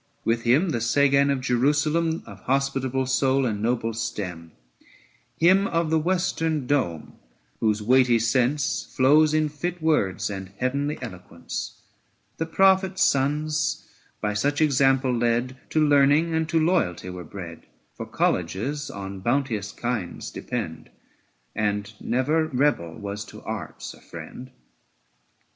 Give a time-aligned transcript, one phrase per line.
[0.25, 4.51] 865 With him the Sagan of Jerusalem, Of hospitable soul and noble stem;
[5.37, 7.19] Him of the western dome,
[7.59, 11.83] whose weighty sense Flows in fit words and heavenly eloquence.
[12.37, 13.87] The Prophets' sons,
[14.21, 19.19] by such example led, 870 To learning and to loyalty were bred: For colleges on
[19.19, 20.89] bounteous kings depend,
[21.53, 24.49] And never rebel was to arts a friend.